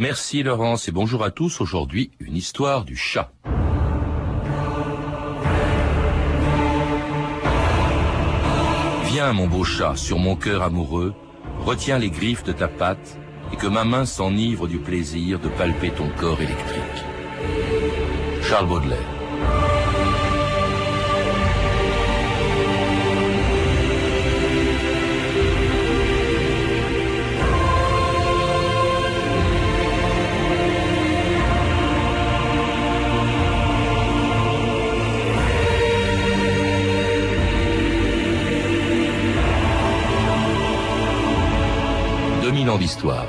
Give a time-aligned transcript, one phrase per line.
[0.00, 1.60] Merci Laurence et bonjour à tous.
[1.60, 3.30] Aujourd'hui, une histoire du chat.
[9.04, 11.12] Viens mon beau chat, sur mon cœur amoureux,
[11.66, 13.18] retiens les griffes de ta patte
[13.52, 17.04] et que ma main s'enivre du plaisir de palper ton corps électrique.
[18.40, 19.69] Charles Baudelaire.
[42.50, 43.26] 2000 ans d'histoire.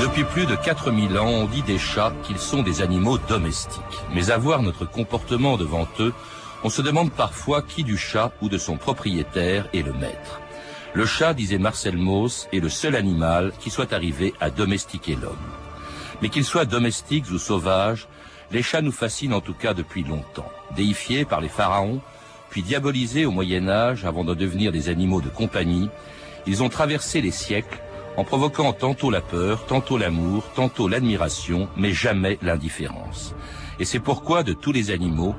[0.00, 3.82] Depuis plus de 4000 ans, on dit des chats qu'ils sont des animaux domestiques.
[4.14, 6.14] Mais à voir notre comportement devant eux,
[6.64, 10.40] on se demande parfois qui du chat ou de son propriétaire est le maître.
[10.94, 15.36] Le chat, disait Marcel Mauss, est le seul animal qui soit arrivé à domestiquer l'homme.
[16.22, 18.08] Mais qu'il soit domestique ou sauvage,
[18.52, 20.50] les chats nous fascinent en tout cas depuis longtemps.
[20.76, 22.00] Déifiés par les pharaons,
[22.50, 25.88] puis diabolisés au Moyen Âge avant de devenir des animaux de compagnie,
[26.46, 27.80] ils ont traversé les siècles
[28.16, 33.34] en provoquant tantôt la peur, tantôt l'amour, tantôt l'admiration, mais jamais l'indifférence.
[33.80, 35.34] Et c'est pourquoi, de tous les animaux,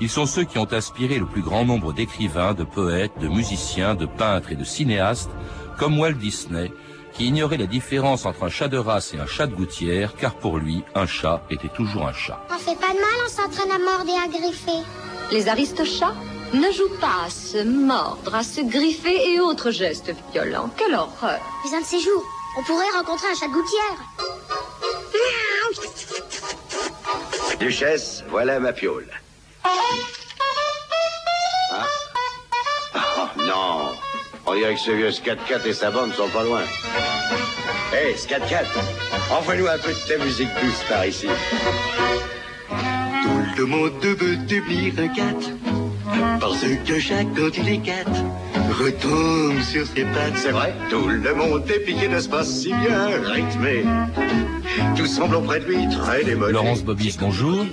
[0.00, 3.94] ils sont ceux qui ont inspiré le plus grand nombre d'écrivains, de poètes, de musiciens,
[3.94, 5.30] de peintres et de cinéastes,
[5.78, 6.72] comme Walt Disney,
[7.16, 10.34] qui ignorait la différence entre un chat de race et un chat de gouttière, car
[10.34, 12.38] pour lui, un chat était toujours un chat.
[12.50, 14.82] On fait pas de mal, on s'entraîne à mordre et à griffer.
[15.32, 16.14] Les aristochats
[16.52, 20.70] ne jouent pas à se mordre, à se griffer et autres gestes violents.
[20.76, 22.24] Quelle horreur Mais un de ces jours,
[22.58, 23.96] on pourrait rencontrer un chat de gouttière.
[27.58, 29.08] Duchesse, voilà ma piole.
[34.56, 36.62] Dirait que ce vieux Scat Cat et sa bande sont pas loin.
[37.92, 38.64] Hé, hey, Scat Cat,
[39.30, 41.26] envoie-nous un peu de ta musique douce par ici.
[43.56, 46.38] Tout le monde veut devenir un cat.
[46.40, 48.04] Parce que chaque quand il est cat,
[48.78, 50.36] retombe sur ses pattes.
[50.36, 53.84] C'est vrai, tout le monde est piqué de ce pas si bien rythmé.
[54.96, 56.52] Tout semble auprès de lui très démodé.
[56.52, 57.64] Laurence Bobis, bonjour.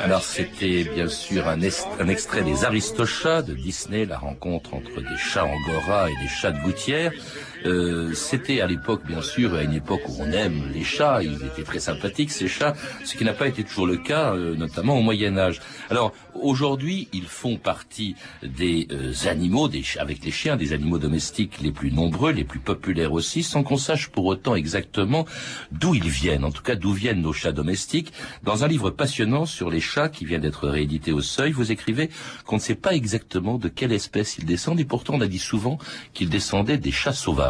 [0.00, 5.44] Alors c'était bien sûr un, extrait des Aristochats de Disney, la rencontre entre des chats
[5.44, 7.12] angora et des chats de gouttière.
[7.66, 11.44] Euh, c'était à l'époque, bien sûr, à une époque où on aime les chats, ils
[11.44, 12.74] étaient très sympathiques ces chats,
[13.04, 15.60] ce qui n'a pas été toujours le cas, euh, notamment au Moyen Âge.
[15.90, 21.60] Alors aujourd'hui, ils font partie des euh, animaux, des avec les chiens, des animaux domestiques
[21.60, 25.26] les plus nombreux, les plus populaires aussi, sans qu'on sache pour autant exactement
[25.72, 28.12] d'où ils viennent, en tout cas d'où viennent nos chats domestiques.
[28.44, 32.10] Dans un livre passionnant sur les chats qui vient d'être réédité au Seuil, vous écrivez
[32.44, 35.38] qu'on ne sait pas exactement de quelle espèce ils descendent, et pourtant on a dit
[35.38, 35.78] souvent
[36.14, 37.47] qu'ils descendaient des chats sauvages.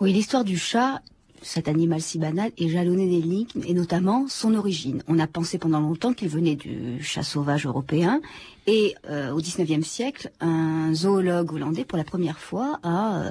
[0.00, 1.02] Oui, l'histoire du chat,
[1.42, 5.02] cet animal si banal, est jalonné d'énigmes, et notamment son origine.
[5.08, 8.20] On a pensé pendant longtemps qu'il venait du chat sauvage européen,
[8.66, 13.30] et euh, au XIXe siècle, un zoologue hollandais, pour la première fois, a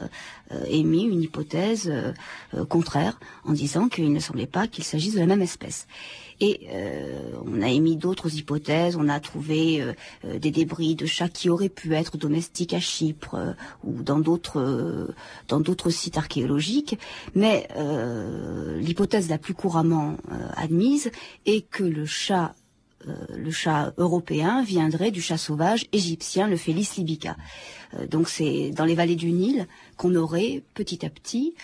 [0.51, 5.19] euh, émis une hypothèse euh, contraire, en disant qu'il ne semblait pas qu'il s'agisse de
[5.19, 5.87] la même espèce.
[6.39, 8.95] Et euh, on a émis d'autres hypothèses.
[8.95, 9.93] On a trouvé euh,
[10.25, 14.19] euh, des débris de chats qui auraient pu être domestiques à Chypre euh, ou dans
[14.19, 15.13] d'autres euh,
[15.47, 16.97] dans d'autres sites archéologiques.
[17.35, 17.67] Mais
[18.79, 20.17] l'hypothèse la plus couramment
[20.55, 21.11] admise
[21.45, 22.55] est que le chat
[23.05, 27.35] le chat européen viendrait du chat sauvage égyptien, le Felis libica.
[28.09, 31.55] donc c'est dans les vallées du Nil qu'on aurait petit à petit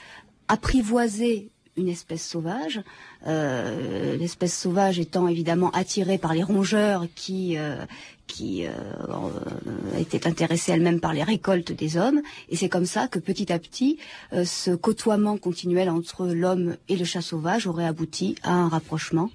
[0.48, 2.82] apprivoisé une espèce sauvage,
[3.28, 7.86] euh, l'espèce sauvage étant évidemment attirée par les rongeurs qui euh,
[8.28, 8.72] qui euh,
[9.98, 13.58] étaient intéressés elles-mêmes par les récoltes des hommes, et c'est comme ça que petit à
[13.58, 13.98] petit,
[14.32, 19.32] ce côtoiement continuel entre l'homme et le chat sauvage aurait abouti à un rapprochement.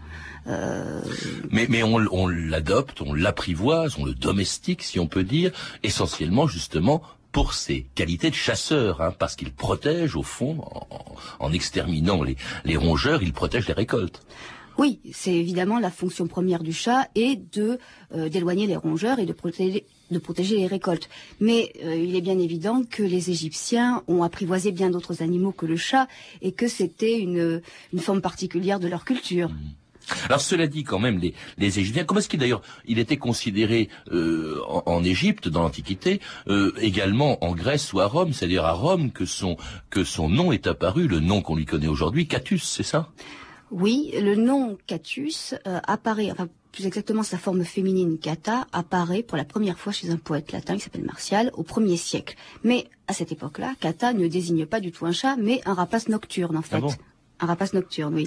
[0.46, 5.50] Mais, mais on l'adopte, on l'apprivoise, on le domestique, si on peut dire,
[5.82, 7.02] essentiellement justement
[7.34, 12.36] pour ses qualités de chasseur, hein, parce qu'il protège au fond, en, en exterminant les,
[12.64, 14.22] les rongeurs, il protège les récoltes.
[14.78, 17.78] Oui, c'est évidemment la fonction première du chat et de
[18.14, 21.08] euh, d'éloigner les rongeurs et de protéger de protéger les récoltes.
[21.40, 25.66] Mais euh, il est bien évident que les Égyptiens ont apprivoisé bien d'autres animaux que
[25.66, 26.06] le chat
[26.40, 29.50] et que c'était une, une forme particulière de leur culture.
[29.50, 29.83] Mmh.
[30.26, 33.88] Alors cela dit, quand même, les, les Égyptiens, comment est-ce qu'il d'ailleurs, il était considéré
[34.12, 38.72] euh, en, en, Égypte dans l'Antiquité, euh, également en Grèce ou à Rome, c'est-à-dire à
[38.72, 39.56] Rome que son
[39.90, 43.10] que son nom est apparu, le nom qu'on lui connaît aujourd'hui, Catus, c'est ça?
[43.70, 46.30] Oui, le nom Catus euh, apparaît.
[46.30, 50.50] Enfin, plus exactement sa forme féminine Cata, apparaît pour la première fois chez un poète
[50.50, 52.34] latin qui s'appelle Martial au 1er siècle.
[52.64, 56.08] Mais à cette époque-là, Cata ne désigne pas du tout un chat, mais un rapace
[56.08, 56.80] nocturne en fait.
[56.80, 56.92] bon?
[57.40, 58.26] Un rapace nocturne, oui.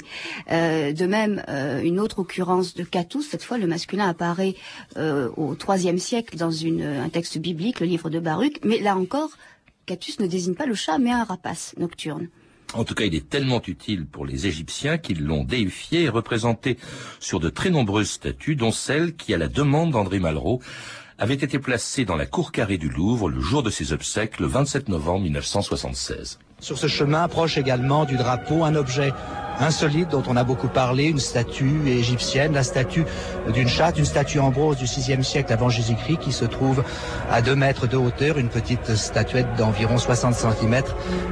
[0.52, 4.56] Euh, de même, euh, une autre occurrence de Catus, cette fois le masculin apparaît
[4.98, 9.30] euh, au IIIe siècle dans un texte biblique, le livre de Baruch, mais là encore,
[9.86, 12.28] Catus ne désigne pas le chat, mais un rapace nocturne.
[12.74, 16.78] En tout cas, il est tellement utile pour les Égyptiens qu'ils l'ont déifié et représenté
[17.22, 20.62] sur de très nombreuses statues, dont celle qui, à la demande d'André Malraux,
[21.18, 24.48] avait été placée dans la cour carrée du Louvre le jour de ses obsèques, le
[24.48, 26.40] 27 novembre 1976.
[26.60, 29.14] Sur ce chemin proche également du drapeau, un objet
[29.60, 33.06] insolite dont on a beaucoup parlé, une statue égyptienne, la statue
[33.54, 36.84] d'une chatte, une statue en bronze du 6e siècle avant Jésus-Christ qui se trouve
[37.32, 40.82] à 2 mètres de hauteur, une petite statuette d'environ 60 cm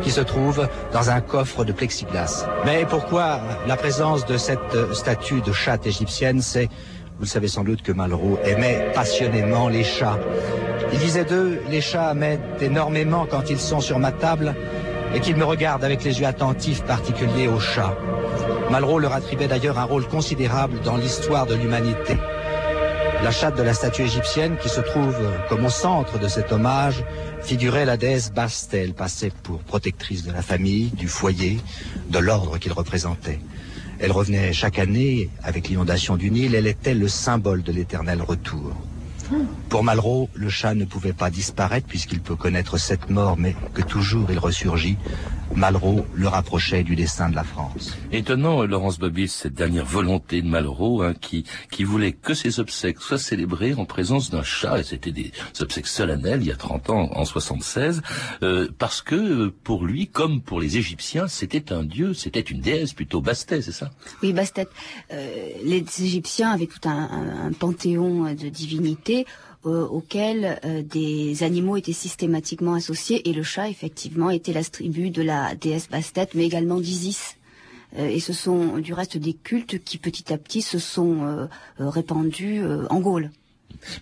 [0.03, 2.45] qui se trouve dans un coffre de plexiglas.
[2.63, 6.69] Mais pourquoi la présence de cette statue de chatte égyptienne, c'est
[7.17, 10.19] vous le savez sans doute que Malraux aimait passionnément les chats.
[10.91, 14.53] Il disait d'eux, les chats m'aident énormément quand ils sont sur ma table
[15.15, 17.97] et qu'ils me regardent avec les yeux attentifs particuliers aux chats.
[18.69, 22.17] Malraux leur attribuait d'ailleurs un rôle considérable dans l'histoire de l'humanité.
[23.23, 25.15] La chatte de la statue égyptienne, qui se trouve
[25.47, 27.03] comme au centre de cet hommage,
[27.41, 28.83] figurait la déesse Bastet.
[28.83, 31.59] Elle passait pour protectrice de la famille, du foyer,
[32.09, 33.39] de l'ordre qu'il représentait.
[33.99, 36.53] Elle revenait chaque année avec l'inondation du Nil.
[36.55, 38.73] Elle était le symbole de l'éternel retour.
[39.75, 43.81] Pour Malraux, le chat ne pouvait pas disparaître puisqu'il peut connaître cette mort, mais que
[43.81, 44.95] toujours il ressurgit.
[45.53, 47.97] Malraux le rapprochait du destin de la France.
[48.13, 53.01] Étonnant, Laurence Bobis, cette dernière volonté de Malraux, hein, qui, qui voulait que ses obsèques
[53.01, 56.89] soient célébrées en présence d'un chat, et c'était des obsèques solennelles il y a 30
[56.89, 58.01] ans, en 76,
[58.43, 62.93] euh, parce que pour lui, comme pour les Égyptiens, c'était un dieu, c'était une déesse,
[62.93, 63.91] plutôt Bastet, c'est ça?
[64.23, 64.67] Oui, Bastet.
[65.11, 69.25] Euh, les Égyptiens avaient tout un, un, un panthéon de divinités
[69.65, 75.23] euh, auxquels euh, des animaux étaient systématiquement associés et le chat effectivement était l'attribut de
[75.23, 77.37] la déesse Bastet mais également d'Isis.
[77.97, 81.47] Euh, et ce sont du reste des cultes qui petit à petit se sont
[81.79, 83.31] répandus en Gaule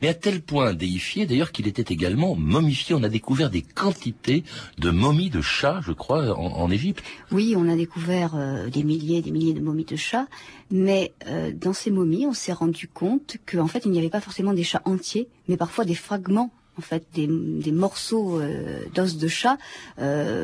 [0.01, 2.95] mais à tel point déifié d'ailleurs qu'il était également momifié.
[2.95, 4.43] On a découvert des quantités
[4.77, 7.03] de momies de chats, je crois, en, Égypte.
[7.31, 10.27] Oui, on a découvert euh, des milliers et des milliers de momies de chats,
[10.71, 14.21] mais euh, dans ces momies, on s'est rendu compte qu'en fait, il n'y avait pas
[14.21, 17.27] forcément des chats entiers, mais parfois des fragments, en fait, des,
[17.71, 19.57] morceaux euh, d'os de chat,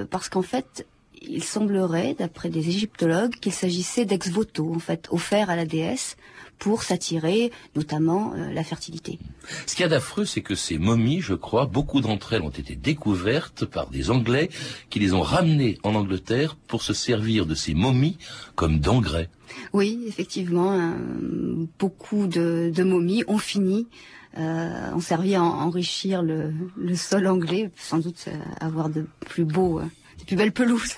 [0.09, 0.85] parce qu'en fait,
[1.21, 6.15] il semblerait, d'après des égyptologues, qu'il s'agissait d'ex-voto, en fait, offerts à la déesse
[6.59, 9.17] pour s'attirer notamment euh, la fertilité.
[9.65, 12.49] Ce qu'il y a d'affreux, c'est que ces momies, je crois, beaucoup d'entre elles ont
[12.49, 14.49] été découvertes par des Anglais
[14.89, 18.17] qui les ont ramenées en Angleterre pour se servir de ces momies
[18.55, 19.29] comme d'engrais.
[19.73, 23.87] Oui, effectivement, euh, beaucoup de, de, momies ont fini
[24.37, 29.43] euh, ont servi à enrichir le, le, sol anglais, sans doute euh, avoir de plus
[29.43, 30.97] beaux, de plus belles pelouses.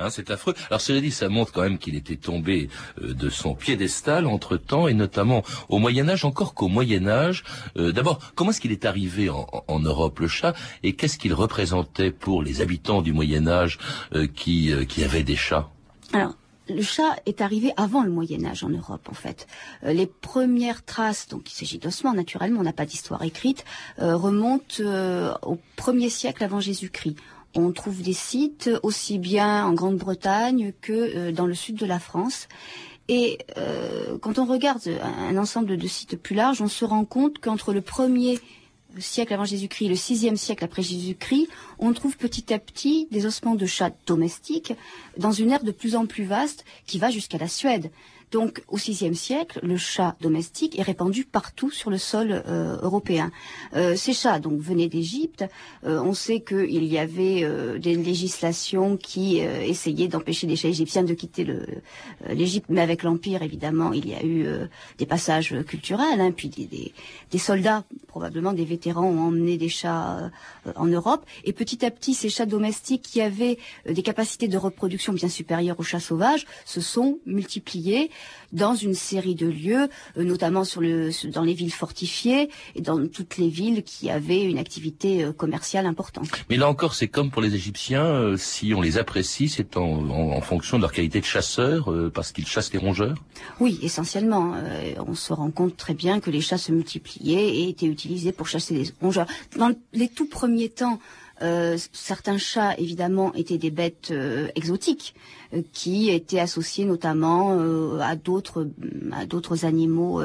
[0.00, 0.54] Hein, c'est affreux.
[0.68, 2.70] Alors cela dit, ça montre quand même qu'il était tombé
[3.02, 7.44] euh, de son piédestal entre temps, et notamment au Moyen Âge, encore qu'au Moyen Âge.
[7.76, 12.10] Euh, d'abord, comment est-ce qu'il est arrivé en, Europe le chat, et qu'est-ce qu'il représentait
[12.10, 13.78] pour les habitants du Moyen Âge
[14.14, 15.68] euh, qui, avaient des chats?
[16.12, 16.34] Alors,
[16.68, 19.46] le chat est arrivé avant le Moyen Âge en Europe, en fait.
[19.82, 23.64] Les premières traces, donc il s'agit d'ossements, naturellement, on n'a pas d'histoire écrite,
[23.98, 24.82] remontent
[25.42, 27.16] au premier siècle avant Jésus-Christ.
[27.54, 31.98] On trouve des sites aussi bien en Grande-Bretagne que euh, dans le sud de la
[31.98, 32.48] France.
[33.08, 37.40] Et euh, quand on regarde un ensemble de sites plus larges, on se rend compte
[37.40, 38.38] qu'entre le premier
[38.98, 43.26] siècle avant Jésus-Christ et le sixième siècle après Jésus-Christ, on trouve petit à petit des
[43.26, 44.74] ossements de chats domestiques
[45.16, 47.90] dans une ère de plus en plus vaste qui va jusqu'à la Suède.
[48.30, 53.32] Donc, au VIe siècle, le chat domestique est répandu partout sur le sol euh, européen.
[53.74, 55.44] Euh, ces chats donc venaient d'Égypte.
[55.84, 57.44] Euh, on sait qu'il y avait
[57.78, 61.46] des législations qui essayaient d'empêcher les chats égyptiens de quitter
[62.28, 64.46] l'Égypte, mais avec l'Empire, évidemment, il y a eu
[64.98, 66.20] des passages culturels.
[66.20, 66.92] Hein, puis des, des,
[67.30, 70.30] des, soldats, probablement des vétérans, ont emmené des chats
[70.76, 71.24] en Europe.
[71.44, 73.58] Et petit à petit, ces chats domestiques qui avaient
[73.88, 78.10] des capacités de reproduction bien supérieures aux chats sauvages se sont multipliés
[78.52, 83.06] dans une série de lieux, euh, notamment sur le, dans les villes fortifiées et dans
[83.06, 86.28] toutes les villes qui avaient une activité euh, commerciale importante.
[86.48, 89.82] Mais là encore, c'est comme pour les Égyptiens, euh, si on les apprécie, c'est en,
[89.82, 93.16] en, en, fonction de leur qualité de chasseurs, parce qu'ils chassent les rongeurs
[93.60, 94.54] Oui, essentiellement.
[95.06, 98.48] on se rend compte très bien que les chats se multipliaient et étaient utilisés pour
[98.48, 99.26] chasser les rongeurs.
[99.56, 100.98] Dans les tout premiers temps,
[101.42, 105.14] Euh, certains chats, évidemment, étaient des bêtes euh, exotiques
[105.72, 107.58] qui étaient associées notamment
[108.00, 108.68] à d'autres
[109.12, 110.22] à d'autres animaux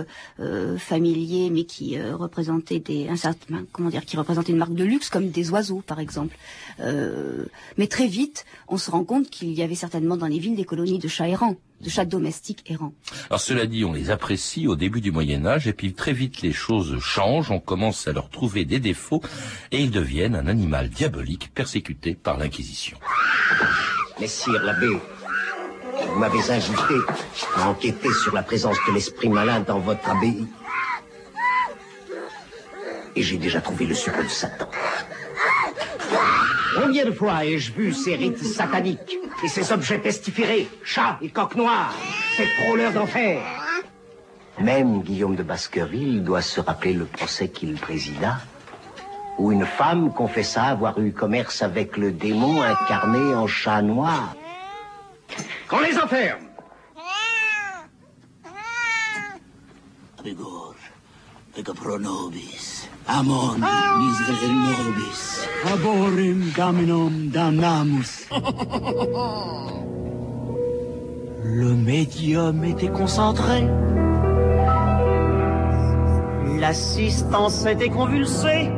[0.78, 5.10] familiers, mais qui représentaient des un certain, comment dire, qui représentaient une marque de luxe,
[5.10, 6.36] comme des oiseaux, par exemple.
[6.80, 10.66] mais très vite, on se rend compte qu'il y avait certainement dans les villes des
[10.66, 12.94] colonies de chats errants de chats domestiques errants.
[13.30, 16.42] Alors cela dit, on les apprécie au début du Moyen Âge et puis très vite
[16.42, 19.22] les choses changent, on commence à leur trouver des défauts
[19.72, 22.98] et ils deviennent un animal diabolique persécuté par l'Inquisition.
[24.20, 24.88] Messire l'abbé,
[26.04, 26.96] vous m'avez invité
[27.58, 30.48] à enquêter sur la présence de l'esprit malin dans votre abbaye.
[33.16, 34.70] Et j'ai déjà trouvé le sucre de Satan.
[36.76, 41.56] Combien de fois ai-je vu ces rites sataniques et ces objets pestiférés, chats et coqs
[41.56, 41.94] noirs,
[42.36, 43.42] ces frôleurs d'enfer?
[44.60, 48.38] Même Guillaume de Baskerville doit se rappeler le procès qu'il présida,
[49.38, 54.36] où une femme confessa avoir eu commerce avec le démon incarné en chat noir.
[55.68, 56.46] Qu'on les enferme
[63.08, 65.48] Amon nobis.
[65.72, 68.28] Aborim daminum damnamus.
[71.44, 73.68] Le médium était concentré.
[76.60, 78.72] L'assistance était convulsée.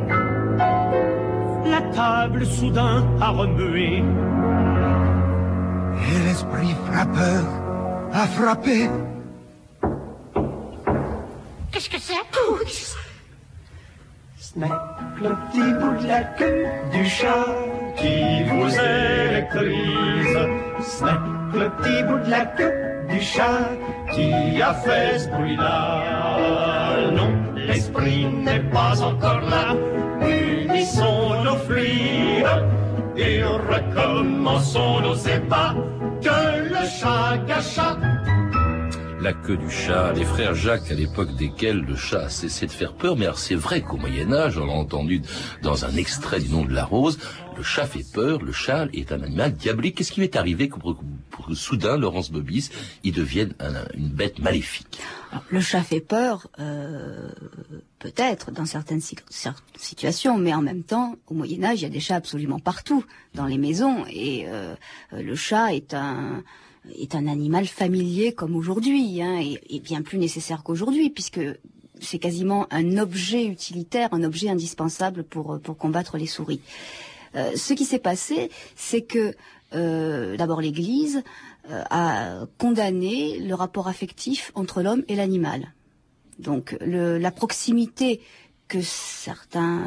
[1.65, 4.03] La table soudain a remué.
[6.37, 7.43] Et l'esprit frappeur
[8.13, 8.89] a frappé.
[11.71, 12.13] Qu'est-ce que c'est?
[15.19, 17.45] Le petit bout de la queue du chat
[17.95, 20.37] qui vous électrise.
[20.81, 21.21] Snap,
[21.53, 22.73] le petit bout de la queue
[23.09, 23.69] du chat
[24.13, 27.11] qui a fait ce bruit-là.
[27.13, 29.75] Non, l'esprit n'est pas encore là.
[30.21, 32.63] Unissons nos fluides
[33.15, 35.75] et recommençons nos ébats
[37.61, 37.97] chat
[39.19, 42.71] la queue du chat, les frères Jacques à l'époque desquels le chat a cessé de
[42.71, 45.23] faire peur, mais c'est vrai qu'au Moyen Âge, on l'a entendu
[45.63, 47.17] dans un extrait du nom de la rose,
[47.57, 49.95] le chat fait peur, le chat est un animal diabolique.
[49.95, 52.69] Qu'est-ce qui lui est arrivé pour, pour, soudain, Laurence Bobis,
[53.03, 53.53] il devienne
[53.95, 55.01] une bête maléfique?
[55.49, 57.29] Le chat fait peur, euh,
[57.97, 59.01] peut-être dans certaines
[59.75, 63.03] situations, mais en même temps, au Moyen Âge, il y a des chats absolument partout
[63.33, 64.75] dans les maisons, et euh,
[65.11, 66.43] le chat est un
[66.95, 71.41] est un animal familier comme aujourd'hui, hein, et, bien plus nécessaire qu'aujourd'hui, puisque
[71.99, 76.61] c'est quasiment un objet utilitaire, un objet indispensable pour, pour combattre les souris.
[77.35, 79.33] Euh, ce qui s'est passé, c'est que
[79.73, 81.23] euh, d'abord l'Église
[81.69, 85.73] euh, a condamné le rapport affectif entre l'homme et l'animal.
[86.39, 88.21] Donc la proximité
[88.67, 89.81] que certains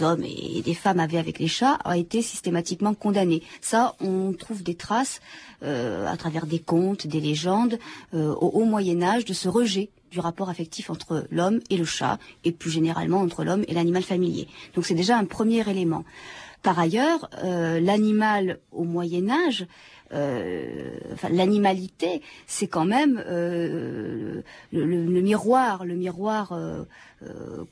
[0.00, 3.42] hommes et des femmes avaient avec les chats a été systématiquement condamné.
[3.60, 5.20] Ça, on trouve des traces
[5.62, 7.78] euh, à travers des contes, des légendes
[8.12, 11.84] euh, au haut Moyen Âge de ce rejet du rapport affectif entre l'homme et le
[11.84, 14.46] chat, et plus généralement entre l'homme et l'animal familier.
[14.74, 16.04] Donc c'est déjà un premier élément.
[16.62, 19.66] Par ailleurs, euh, l'animal au Moyen Âge euh,
[20.12, 24.42] enfin, l'animalité, c'est quand même euh,
[24.72, 26.84] le, le, miroir, le miroir euh,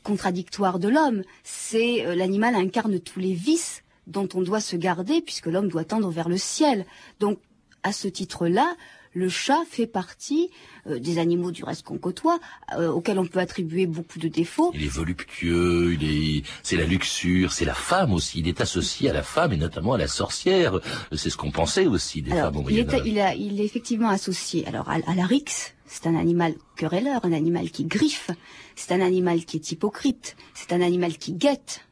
[0.02, 1.22] contradictoire de l'homme.
[1.44, 6.10] C'est l'animal incarne tous les vices dont on doit se garder puisque l'homme doit tendre
[6.10, 6.86] vers le ciel.
[7.20, 7.38] Donc,
[7.82, 8.76] à ce titre-là,
[9.14, 10.50] le chat fait partie
[10.86, 12.38] euh, des animaux du reste qu'on côtoie,
[12.76, 14.70] euh, auxquels on peut attribuer beaucoup de défauts.
[14.74, 18.40] Il est voluptueux, il est, c'est la luxure, c'est la femme aussi.
[18.40, 20.80] Il est associé à la femme et notamment à la sorcière.
[21.12, 22.68] C'est ce qu'on pensait aussi des femmes au.
[22.68, 25.74] Il, est, il est effectivement associé alors à, à la rixe.
[25.86, 28.30] C'est un animal querelleur, un animal qui griffe.
[28.76, 30.36] C'est un animal qui est hypocrite.
[30.54, 31.82] C'est un animal qui guette,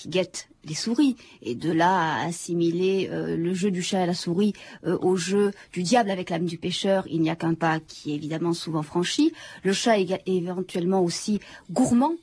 [0.00, 4.06] qui guette les souris et de là à assimiler euh, le jeu du chat à
[4.06, 4.54] la souris
[4.86, 8.12] euh, au jeu du diable avec l'âme du pêcheur, il n'y a qu'un pas qui
[8.12, 9.32] est évidemment souvent franchi.
[9.62, 11.40] Le chat est éventuellement aussi
[11.70, 12.14] gourmand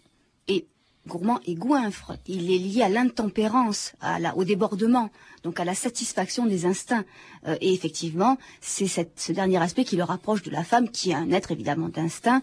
[0.47, 0.65] et
[1.05, 2.13] gourmand et goinfre.
[2.25, 3.93] Il est lié à l'intempérance,
[4.35, 5.09] au débordement,
[5.43, 7.05] donc à la satisfaction des instincts.
[7.47, 11.15] Euh, et effectivement, c'est ce dernier aspect qui le rapproche de la femme, qui est
[11.15, 12.41] un être évidemment d'instinct,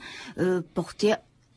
[0.75, 1.14] porté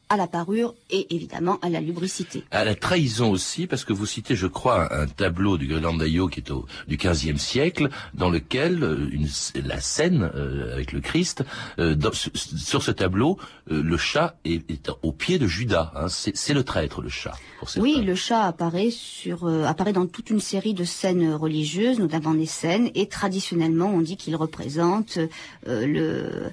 [0.09, 2.43] à la parure et évidemment à la lubricité.
[2.51, 6.39] À la trahison aussi, parce que vous citez, je crois, un tableau du Ghirlandaio qui
[6.39, 9.27] est au, du XVe siècle, dans lequel euh, une,
[9.65, 11.43] la scène euh, avec le Christ,
[11.79, 11.95] euh,
[12.33, 13.37] sur ce tableau,
[13.69, 15.91] le chat est, au pied de Judas.
[15.95, 17.33] Hein, c'est le traître, le chat.
[17.77, 22.45] oui, le chat apparaît sur apparaît dans toute une série de scènes religieuses, notamment des
[22.45, 25.19] scènes, et traditionnellement, on dit qu'il représente
[25.65, 26.51] le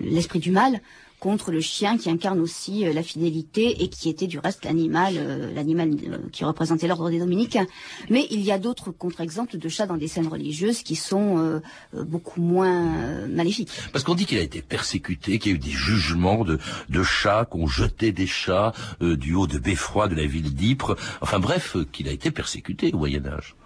[0.00, 0.80] l'esprit du mal
[1.26, 5.14] contre le chien qui incarne aussi la fidélité et qui était du reste l'animal,
[5.56, 5.90] l'animal
[6.30, 7.66] qui représentait l'ordre des dominicains.
[8.10, 11.60] Mais il y a d'autres contre-exemples de chats dans des scènes religieuses qui sont
[11.92, 13.70] beaucoup moins maléfiques.
[13.92, 17.02] Parce qu'on dit qu'il a été persécuté, qu'il y a eu des jugements de, de
[17.02, 20.96] chats, qu'on jetait des chats du haut de Beffroi, de la ville d'Ypres.
[21.22, 23.56] Enfin bref, qu'il a été persécuté au Moyen Âge.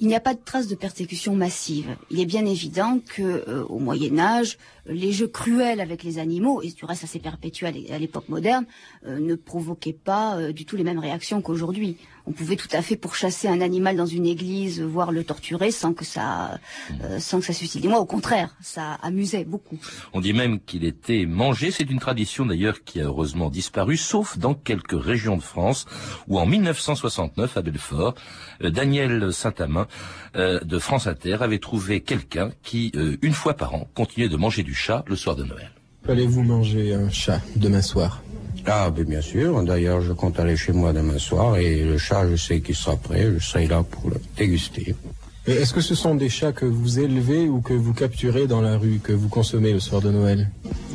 [0.00, 1.96] Il n'y a pas de trace de persécution massive.
[2.10, 6.62] Il est bien évident que euh, au Moyen Âge, les jeux cruels avec les animaux,
[6.62, 8.64] et du reste assez perpétuel à l'époque moderne,
[9.06, 11.96] euh, ne provoquaient pas euh, du tout les mêmes réactions qu'aujourd'hui.
[12.28, 15.94] On pouvait tout à fait pourchasser un animal dans une église, voire le torturer sans
[15.94, 16.58] que ça,
[17.02, 17.82] euh, sans que ça suscite.
[17.82, 19.78] Et moi, au contraire, ça amusait beaucoup.
[20.12, 21.70] On dit même qu'il était mangé.
[21.70, 25.86] C'est une tradition d'ailleurs qui a heureusement disparu, sauf dans quelques régions de France,
[26.26, 28.14] où en 1969, à Belfort,
[28.60, 29.86] Daniel Saint-Amand
[30.34, 32.92] de France Inter avait trouvé quelqu'un qui,
[33.22, 35.77] une fois par an, continuait de manger du chat le soir de Noël.
[36.08, 38.22] Allez-vous manger un chat demain soir?
[38.66, 39.62] Ah, ben bien sûr.
[39.62, 42.96] D'ailleurs, je compte aller chez moi demain soir et le chat, je sais qu'il sera
[42.96, 43.28] prêt.
[43.38, 44.94] Je serai là pour le déguster.
[45.46, 48.76] Est-ce que ce sont des chats que vous élevez ou que vous capturez dans la
[48.76, 50.50] rue, que vous consommez le soir de Noël?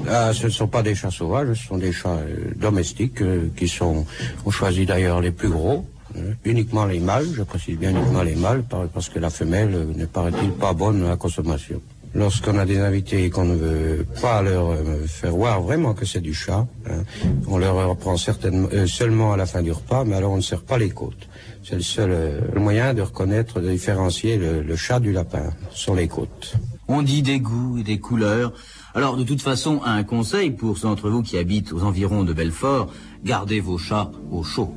[0.08, 3.50] Ah, ce ne sont pas des chats sauvages, ce sont des chats euh, domestiques euh,
[3.56, 4.06] qui sont.
[4.46, 5.88] On choisit d'ailleurs les plus gros.
[6.18, 10.06] Euh, uniquement les mâles, je précise bien uniquement les mâles, parce que la femelle n'est
[10.06, 11.82] paraît-il pas bonne à la consommation.
[12.16, 16.06] Lorsqu'on a des invités et qu'on ne veut pas leur euh, faire voir vraiment que
[16.06, 17.04] c'est du chat, hein,
[17.48, 20.62] on leur reprend euh, seulement à la fin du repas, mais alors on ne sert
[20.62, 21.28] pas les côtes.
[21.64, 26.08] C'est le seul euh, moyen de reconnaître, de différencier le, chat du lapin sur les
[26.08, 26.54] côtes.
[26.88, 28.54] On dit des goûts et des couleurs.
[28.94, 32.34] Alors de toute façon, un conseil pour ceux d'entre vous qui habitent aux environs de
[32.34, 32.94] Belfort,
[33.24, 34.72] gardez vos chats au chaud.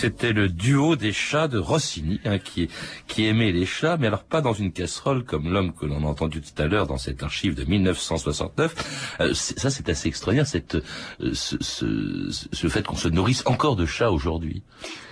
[0.00, 2.70] C'était le duo des chats de Rossini, hein, qui,
[3.18, 6.40] aimait les chats, mais alors pas dans une casserole comme l'homme que l'on a entendu
[6.40, 9.18] tout à l'heure dans cette archive de 1969.
[9.20, 14.10] Euh, ça, c'est assez extraordinaire, cette, euh, ce, fait qu'on se nourrisse encore de chats
[14.10, 14.62] aujourd'hui.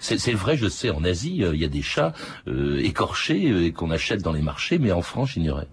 [0.01, 2.15] C'est vrai, je sais, en Asie, euh, il y a des chats
[2.79, 5.69] écorchés qu'on achète dans les marchés, mais en France, j'ignorais.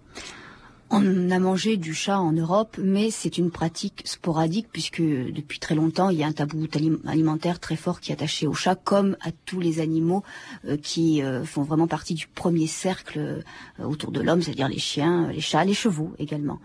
[0.92, 5.74] On a mangé du chat en Europe, mais c'est une pratique sporadique puisque depuis très
[5.74, 6.68] longtemps, il y a un tabou
[7.08, 10.24] alimentaire très fort qui est attaché au chat, comme à tous les animaux
[10.66, 14.78] euh, qui euh, font vraiment partie du premier cercle euh, autour de l'homme, c'est-à-dire les
[14.78, 16.60] chiens, les chats, les chevaux également.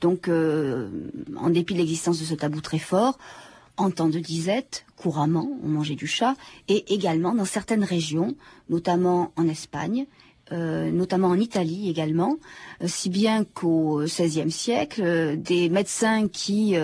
[0.00, 3.18] Donc, en dépit de l'existence de ce tabou très fort,
[3.78, 6.34] en temps de disette, couramment, on mangeait du chat,
[6.68, 8.36] et également dans certaines régions,
[8.68, 10.06] notamment en Espagne,
[10.52, 12.36] euh, notamment en Italie également,
[12.80, 16.76] euh, si bien qu'au XVIe siècle, euh, des médecins qui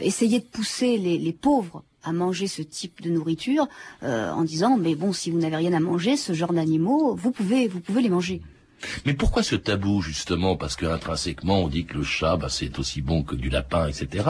[0.00, 3.66] essayaient de pousser les, les, pauvres à manger ce type de nourriture,
[4.02, 7.68] en disant mais bon, si vous n'avez rien à manger, ce genre d'animaux, vous pouvez,
[7.68, 8.42] vous pouvez les manger.
[9.06, 10.56] Mais pourquoi ce tabou justement?
[10.56, 13.88] Parce que intrinsèquement on dit que le chat, bah, c'est aussi bon que du lapin,
[13.88, 14.24] etc.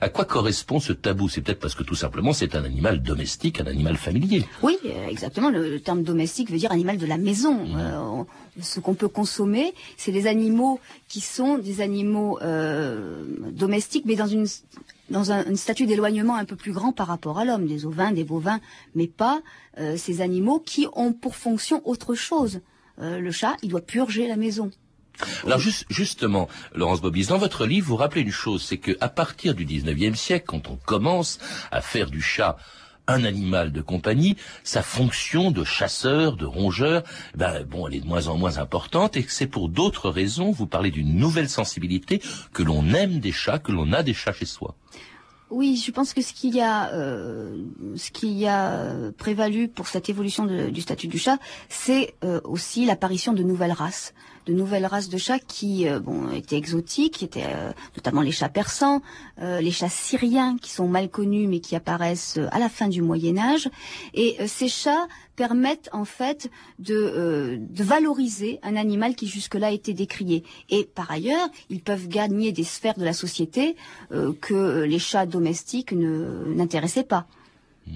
[0.00, 1.28] À quoi correspond ce tabou?
[1.28, 4.44] C'est peut-être parce que tout simplement c'est un animal domestique, un animal familier.
[4.62, 4.76] Oui,
[5.08, 5.50] exactement.
[5.50, 7.66] Le, terme domestique veut dire animal de la maison.
[7.76, 8.24] Euh,
[8.60, 14.26] ce qu'on peut consommer, c'est des animaux qui sont des animaux euh, domestiques, mais dans
[14.26, 14.46] une
[15.10, 18.24] dans un, statut d'éloignement un peu plus grand par rapport à l'homme, des ovins, des
[18.24, 18.60] bovins,
[18.94, 19.42] mais pas
[19.78, 22.60] euh, ces animaux qui ont pour fonction autre chose.
[23.00, 24.70] Euh, le chat, il doit purger la maison.
[25.44, 29.64] Alors justement, Laurence Bobis, dans votre livre, vous rappelez une chose, c'est qu'à partir du
[29.64, 31.38] 19e siècle, quand on commence
[31.70, 32.56] à faire du chat
[33.06, 37.04] un animal de compagnie, sa fonction de chasseur, de rongeur,
[37.34, 40.50] ben bon, elle est de moins en moins importante et que c'est pour d'autres raisons.
[40.50, 44.32] Vous parlez d'une nouvelle sensibilité que l'on aime des chats, que l'on a des chats
[44.32, 44.74] chez soi.
[45.50, 47.64] Oui, je pense que ce qui a, euh,
[47.96, 53.32] ce qui a prévalu pour cette évolution du statut du chat, c'est euh, aussi l'apparition
[53.32, 54.14] de nouvelles races,
[54.46, 58.32] de nouvelles races de chats qui, euh, bon, étaient exotiques, qui étaient euh, notamment les
[58.32, 59.02] chats persans,
[59.40, 63.02] euh, les chats syriens qui sont mal connus mais qui apparaissent à la fin du
[63.02, 63.68] Moyen Âge.
[64.12, 69.72] Et euh, ces chats permettent en fait de, euh, de valoriser un animal qui jusque-là
[69.72, 70.44] était décrié.
[70.70, 73.76] Et par ailleurs, ils peuvent gagner des sphères de la société
[74.12, 77.26] euh, que les chats domestiques ne n'intéressaient pas,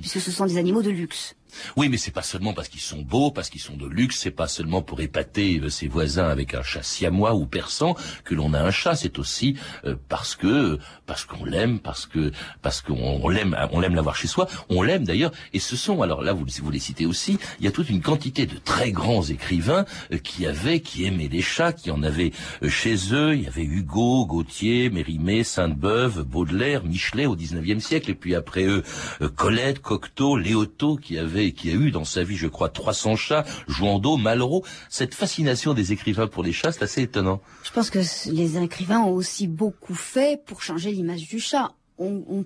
[0.00, 1.34] puisque ce sont des animaux de luxe.
[1.76, 4.30] Oui, mais c'est pas seulement parce qu'ils sont beaux, parce qu'ils sont de luxe, c'est
[4.30, 8.54] pas seulement pour épater euh, ses voisins avec un chat siamois ou persan que l'on
[8.54, 12.32] a un chat, c'est aussi euh, parce que parce qu'on l'aime, parce que
[12.62, 15.32] parce qu'on on l'aime, on l'aime l'avoir chez soi, on l'aime d'ailleurs.
[15.52, 18.46] Et ce sont alors là vous les citez aussi, il y a toute une quantité
[18.46, 22.32] de très grands écrivains euh, qui avaient, qui aimaient les chats, qui en avaient
[22.62, 23.34] euh, chez eux.
[23.34, 28.64] Il y avait Hugo, Gautier, Mérimée, Sainte-Beuve, Baudelaire, Michelet au XIXe siècle, et puis après
[28.64, 28.82] eux
[29.22, 33.16] euh, Colette, Cocteau, Léoto, qui avait, qui a eu dans sa vie, je crois, 300
[33.16, 34.64] chats, Jouandeau, Malraux.
[34.88, 37.40] Cette fascination des écrivains pour les chats, c'est assez étonnant.
[37.64, 41.72] Je pense que les écrivains ont aussi beaucoup fait pour changer l'image du chat.
[41.98, 42.44] On, on,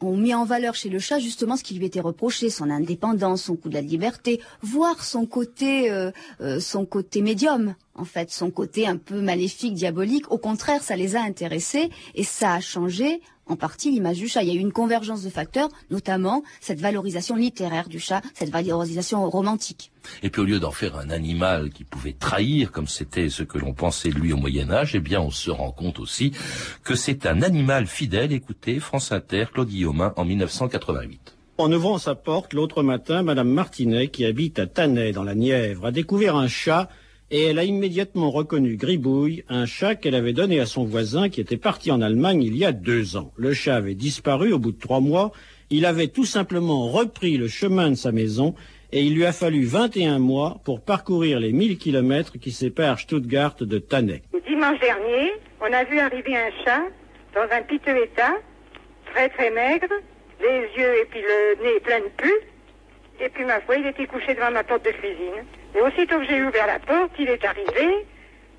[0.00, 3.42] on met en valeur chez le chat justement ce qui lui était reproché, son indépendance,
[3.42, 8.30] son coup de la liberté, voire son côté, euh, euh, son côté médium, en fait,
[8.30, 10.30] son côté un peu maléfique, diabolique.
[10.30, 14.42] Au contraire, ça les a intéressés et ça a changé en partie l'image du chat.
[14.42, 18.50] Il y a eu une convergence de facteurs, notamment cette valorisation littéraire du chat, cette
[18.50, 19.90] valorisation romantique.
[20.22, 23.58] Et puis au lieu d'en faire un animal qui pouvait trahir, comme c'était ce que
[23.58, 26.32] l'on pensait de lui au Moyen Âge, eh bien on se rend compte aussi
[26.84, 28.32] que c'est un animal fidèle.
[28.32, 31.36] Écoutez, France Inter, Claude Guillaumin, en 1988.
[31.58, 35.86] En ouvrant sa porte l'autre matin, Madame Martinet, qui habite à Tannay dans la Nièvre,
[35.86, 36.88] a découvert un chat
[37.30, 41.40] et elle a immédiatement reconnu Gribouille, un chat qu'elle avait donné à son voisin qui
[41.40, 43.32] était parti en Allemagne il y a deux ans.
[43.36, 45.30] Le chat avait disparu au bout de trois mois.
[45.70, 48.54] Il avait tout simplement repris le chemin de sa maison
[48.90, 53.54] et il lui a fallu 21 mois pour parcourir les 1000 kilomètres qui séparent Stuttgart
[53.60, 54.22] de Tannay.
[54.48, 56.82] Dimanche dernier, on a vu arriver un chat
[57.34, 58.34] dans un piteux état,
[59.14, 59.86] très très maigre,
[60.40, 62.40] les yeux et puis le nez plein de pus.
[63.20, 65.44] Et puis ma foi, il était couché devant ma porte de cuisine.
[65.74, 68.06] Et aussitôt que j'ai ouvert la porte, il est arrivé.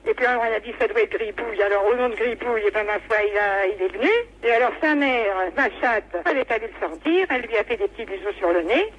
[0.07, 1.61] Et puis alors, on a dit ça doit être Gribouille.
[1.61, 4.09] Alors au nom de Gribouille, et ben ma foi, il, a, il est venu.
[4.43, 7.27] Et alors sa mère, ma chatte, elle est allée le sortir.
[7.29, 8.91] Elle lui a fait des petits bisous sur le nez.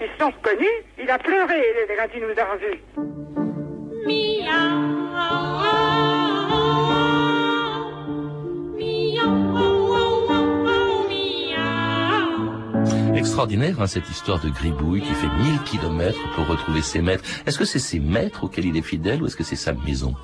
[0.00, 0.84] Ils se sont reconnus.
[0.98, 1.62] Il a pleuré
[1.96, 2.82] quand il nous a revus.
[13.16, 17.24] Extraordinaire, hein, cette histoire de Gribouille qui fait 1000 kilomètres pour retrouver ses maîtres.
[17.46, 20.14] Est-ce que c'est ses maîtres auxquels il est fidèle ou est-ce que c'est sa maison?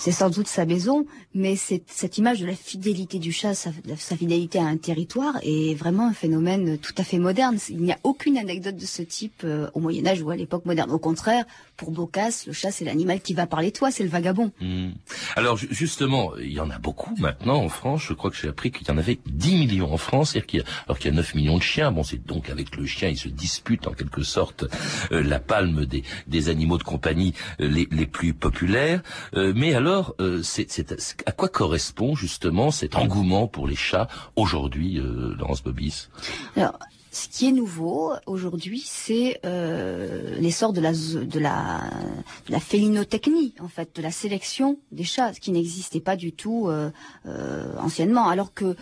[0.00, 3.70] C'est sans doute sa maison, mais c'est cette image de la fidélité du chat, sa,
[4.16, 7.58] fidélité à un territoire, est vraiment un phénomène tout à fait moderne.
[7.68, 10.64] Il n'y a aucune anecdote de ce type euh, au Moyen Âge ou à l'époque
[10.64, 10.90] moderne.
[10.90, 11.44] Au contraire,
[11.76, 14.52] pour Boccace, le chat c'est l'animal qui va parler toi, c'est le vagabond.
[14.62, 14.92] Hmm.
[15.36, 18.02] Alors ju- justement, il y en a beaucoup maintenant en France.
[18.08, 20.60] Je crois que j'ai appris qu'il y en avait 10 millions en France, c'est-à-dire qu'il
[20.60, 21.92] y alors y a 9 millions de chiens.
[21.92, 24.64] Bon, c'est donc avec le chien, ils se disputent en quelque sorte
[25.12, 29.02] euh, la palme des, des animaux de compagnie euh, les, les plus populaires.
[29.34, 29.89] Mais alors,
[30.20, 35.34] euh, c'est, c'est- c'est- à quoi correspond justement cet engouement pour les chats aujourd'hui, euh,
[35.38, 36.08] Laurence Bobis?
[36.56, 36.78] Alors,
[37.10, 41.80] ce qui est nouveau aujourd'hui, c'est euh, l'essor de la, de, la,
[42.46, 46.32] de la félinotechnie, en fait, de la sélection des chats, ce qui n'existait pas du
[46.32, 46.90] tout euh,
[47.26, 48.28] euh, anciennement.
[48.28, 48.76] Alors que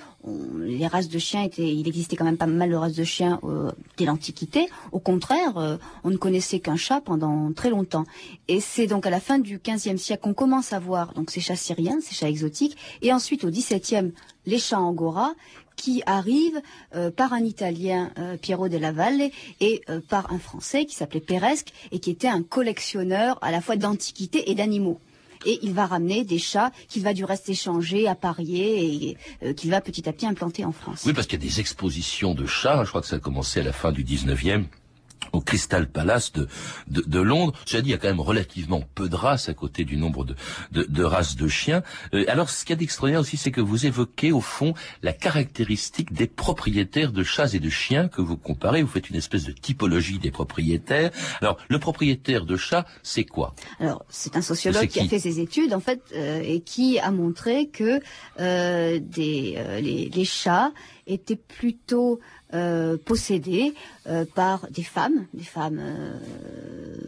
[0.61, 3.41] les races de chiens étaient, il existait quand même pas mal de races de chiens
[3.45, 4.69] euh, dès l'Antiquité.
[4.93, 8.05] Au contraire, euh, on ne connaissait qu'un chat pendant très longtemps.
[8.49, 11.41] Et c'est donc à la fin du XVe siècle qu'on commence à voir donc ces
[11.41, 14.13] chats syriens, ces chats exotiques, et ensuite au XVIIe
[14.47, 15.33] les chats angora
[15.79, 16.61] qui arrivent
[16.95, 21.21] euh, par un Italien, euh, Piero della Valle, et euh, par un Français qui s'appelait
[21.21, 25.01] Peresque et qui était un collectionneur à la fois d'antiquités et d'animaux.
[25.47, 29.81] Et il va ramener des chats qu'il va du reste échanger, apparier et qu'il va
[29.81, 31.05] petit à petit implanter en France.
[31.07, 32.83] Oui, parce qu'il y a des expositions de chats.
[32.83, 34.65] Je crois que ça a commencé à la fin du 19e
[35.33, 36.49] au Crystal Palace de,
[36.89, 37.53] de, de Londres.
[37.67, 40.25] Cela dit, il y a quand même relativement peu de races à côté du nombre
[40.25, 40.35] de,
[40.73, 41.83] de, de races de chiens.
[42.15, 45.13] Euh, alors, ce qu'il y a d'extraordinaire aussi, c'est que vous évoquez, au fond, la
[45.13, 48.83] caractéristique des propriétaires de chats et de chiens que vous comparez.
[48.83, 51.11] Vous faites une espèce de typologie des propriétaires.
[51.41, 53.55] Alors, le propriétaire de chat, c'est quoi?
[53.81, 57.11] Alors, c'est un sociologue qui a fait ses études, en fait, euh, et qui a
[57.11, 58.01] montré que
[58.41, 60.73] euh, des, euh, les, les chats
[61.09, 62.21] étaient plutôt
[62.55, 62.97] euh,
[64.07, 66.19] euh, par des femmes, des femmes, euh,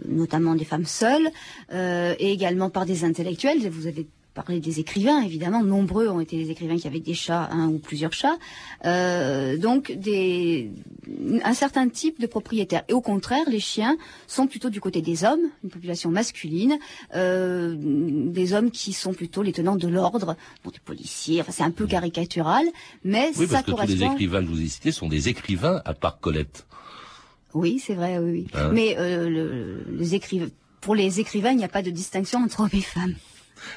[0.08, 1.28] notamment des femmes seules,
[1.72, 3.60] euh, et également par des intellectuels.
[4.44, 5.62] Parler des écrivains, évidemment.
[5.62, 8.36] Nombreux ont été les écrivains qui avaient des chats, un ou plusieurs chats.
[8.84, 10.70] Euh, donc, des,
[11.44, 12.82] un certain type de propriétaires.
[12.88, 16.78] Et au contraire, les chiens sont plutôt du côté des hommes, une population masculine,
[17.14, 21.40] euh, des hommes qui sont plutôt les tenants de l'ordre, bon, des policiers.
[21.40, 22.64] Enfin, c'est un peu caricatural,
[23.04, 24.12] mais Oui, ça parce que tous les correspond.
[24.14, 26.66] écrivains que vous cités sont des écrivains, à part Colette.
[27.54, 28.30] Oui, c'est vrai, oui.
[28.32, 28.46] oui.
[28.54, 28.70] Hein.
[28.72, 30.46] Mais euh, le- les écrivains,
[30.80, 33.14] pour les écrivains, il n'y a pas de distinction entre hommes et femmes.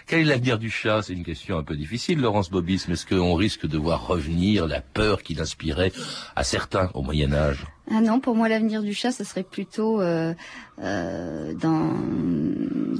[0.08, 1.02] Quel est l'avenir du chat?
[1.02, 4.68] C'est une question un peu difficile, Laurence Bobis, mais est-ce qu'on risque de voir revenir
[4.68, 5.92] la peur qu'il inspirait
[6.36, 7.66] à certains au Moyen Âge?
[7.92, 10.34] Ah non, pour moi, l'avenir du chat, ce serait plutôt euh,
[10.82, 11.94] euh, dans,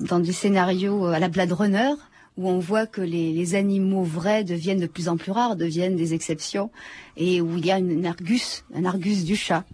[0.08, 1.92] dans des scénarios à la Blade Runner,
[2.36, 5.96] où on voit que les, les animaux vrais deviennent de plus en plus rares, deviennent
[5.96, 6.72] des exceptions,
[7.16, 9.66] et où il y a une argus, un argus du chat.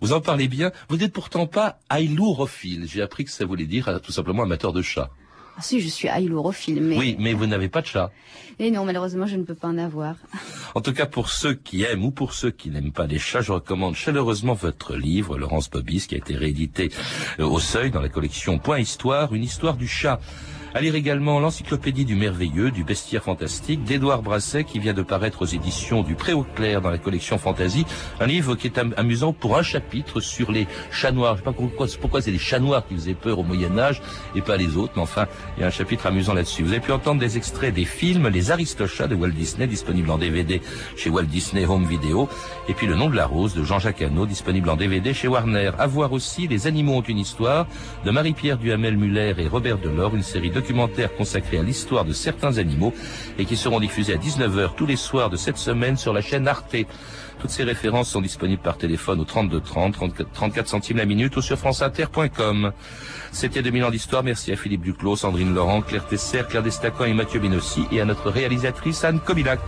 [0.00, 0.70] Vous en parlez bien.
[0.88, 2.86] Vous n'êtes pourtant pas ailourophile.
[2.88, 5.10] J'ai appris que ça voulait dire euh, tout simplement amateur de chat.
[5.58, 6.96] Ah si, je suis mais...
[6.96, 8.12] Oui, mais vous n'avez pas de chat.
[8.60, 10.14] Et non, malheureusement, je ne peux pas en avoir.
[10.76, 13.40] En tout cas, pour ceux qui aiment ou pour ceux qui n'aiment pas les chats,
[13.40, 16.92] je recommande chaleureusement votre livre, Laurence Bobis, qui a été réédité
[17.40, 20.20] euh, au Seuil dans la collection Point Histoire, une histoire du chat.
[20.74, 25.42] À lire également l'encyclopédie du merveilleux, du bestiaire fantastique d'Édouard Brasset, qui vient de paraître
[25.42, 27.86] aux éditions du Préau Clair dans la collection Fantasy.
[28.20, 31.34] Un livre qui est am- amusant pour un chapitre sur les chats noirs.
[31.36, 31.52] Je sais pas
[32.00, 34.02] pourquoi, c'est les chats noirs qui faisaient peur au Moyen-Âge
[34.36, 35.26] et pas les autres, mais enfin,
[35.56, 36.62] il y a un chapitre amusant là-dessus.
[36.62, 40.18] Vous avez pu entendre des extraits des films Les Aristochats de Walt Disney, disponibles en
[40.18, 40.60] DVD
[40.96, 42.28] chez Walt Disney Home Video,
[42.68, 45.70] et puis Le nom de la rose de Jean-Jacques Hano, disponible en DVD chez Warner.
[45.78, 47.66] À voir aussi Les animaux ont une histoire
[48.04, 52.92] de Marie-Pierre Duhamel-Muller et Robert Delors, une série documentaire consacrée à l'histoire de certains animaux
[53.38, 56.48] et qui seront diffusés à 19h tous les soirs de cette semaine sur la chaîne
[56.48, 56.76] Arte.
[57.40, 61.36] Toutes ces références sont disponibles par téléphone au 32 30, 34, 34 centimes la minute
[61.36, 62.72] ou sur franceinter.com.
[63.30, 64.24] C'était 2000 ans d'histoire.
[64.24, 68.04] Merci à Philippe Duclos, Sandrine Laurent, Claire Tesser, Claire Destacan et Mathieu Binossi et à
[68.04, 69.60] notre réalisatrice Anne Kobilac.